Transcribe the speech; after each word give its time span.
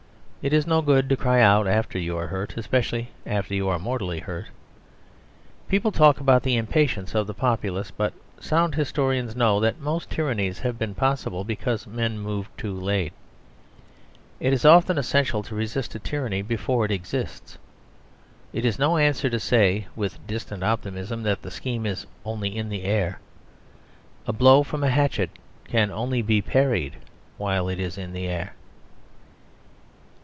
It 0.43 0.53
is 0.53 0.65
no 0.65 0.81
good 0.81 1.07
to 1.09 1.15
cry 1.15 1.39
out 1.39 1.67
after 1.67 1.99
you 1.99 2.17
are 2.17 2.25
hurt; 2.25 2.57
especially 2.57 3.09
after 3.27 3.53
you 3.53 3.67
are 3.69 3.77
mortally 3.77 4.19
hurt. 4.21 4.47
People 5.69 5.91
talk 5.91 6.19
about 6.19 6.41
the 6.41 6.55
impatience 6.57 7.13
of 7.13 7.27
the 7.27 7.35
populace; 7.35 7.91
but 7.91 8.11
sound 8.39 8.73
historians 8.73 9.35
know 9.35 9.59
that 9.59 9.79
most 9.79 10.09
tyrannies 10.09 10.57
have 10.61 10.79
been 10.79 10.95
possible 10.95 11.43
because 11.43 11.85
men 11.85 12.17
moved 12.17 12.49
too 12.57 12.73
late. 12.73 13.13
It 14.39 14.51
is 14.51 14.65
often 14.65 14.97
essential 14.97 15.43
to 15.43 15.53
resist 15.53 15.93
a 15.93 15.99
tyranny 15.99 16.41
before 16.41 16.85
it 16.85 16.91
exists. 16.91 17.59
It 18.51 18.65
is 18.65 18.79
no 18.79 18.97
answer 18.97 19.29
to 19.29 19.39
say, 19.39 19.85
with 19.95 20.15
a 20.15 20.19
distant 20.27 20.63
optimism, 20.63 21.21
that 21.21 21.43
the 21.43 21.51
scheme 21.51 21.85
is 21.85 22.07
only 22.25 22.57
in 22.57 22.67
the 22.69 22.83
air. 22.83 23.19
A 24.25 24.33
blow 24.33 24.63
from 24.63 24.83
a 24.83 24.89
hatchet 24.89 25.29
can 25.65 25.91
only 25.91 26.23
be 26.23 26.41
parried 26.41 26.95
while 27.37 27.69
it 27.69 27.79
is 27.79 27.95
in 27.95 28.11
the 28.11 28.27
air. 28.27 28.55